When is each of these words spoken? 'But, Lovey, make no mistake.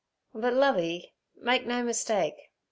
'But, 0.33 0.53
Lovey, 0.55 1.13
make 1.35 1.67
no 1.67 1.83
mistake. 1.83 2.33